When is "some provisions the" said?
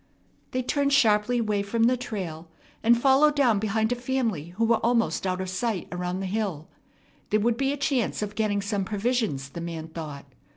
8.63-9.61